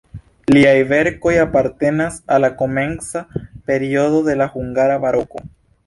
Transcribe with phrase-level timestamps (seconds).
[0.53, 3.25] Liaj verkoj apartenas al la komenca
[3.71, 5.51] periodo de la hungara baroko.